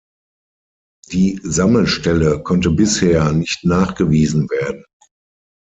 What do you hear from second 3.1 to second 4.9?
nicht nachgewiesen werden.